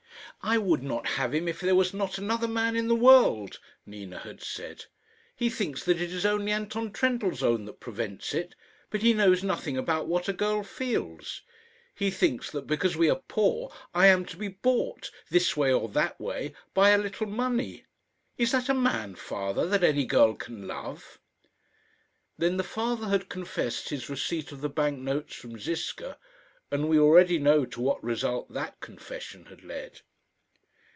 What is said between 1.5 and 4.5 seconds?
there was not another man in the world," Nina had